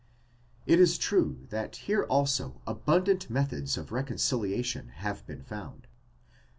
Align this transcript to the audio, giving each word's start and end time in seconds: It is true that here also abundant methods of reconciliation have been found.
It 0.65 0.79
is 0.79 0.97
true 0.97 1.45
that 1.51 1.75
here 1.75 2.05
also 2.05 2.59
abundant 2.65 3.29
methods 3.29 3.77
of 3.77 3.91
reconciliation 3.91 4.87
have 4.87 5.23
been 5.27 5.43
found. 5.43 5.85